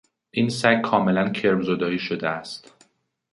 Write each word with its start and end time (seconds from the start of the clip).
این 0.31 0.49
سگ 0.49 0.81
کاملا 0.81 1.29
کرمزدایی 1.29 1.99
شده 1.99 2.29
است. 2.29 2.73